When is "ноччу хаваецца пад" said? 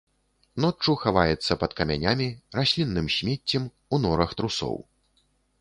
0.63-1.75